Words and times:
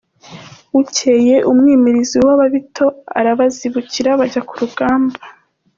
Bukeye 0.73 1.35
umwimirizi 1.51 2.17
w’Ababito 2.25 2.85
arabazibukira 3.19 4.09
bajya 4.19 4.41
ku 4.47 4.53
rugamba. 4.61 5.19